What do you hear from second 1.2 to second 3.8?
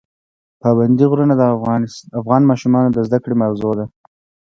د افغان ماشومانو د زده کړې موضوع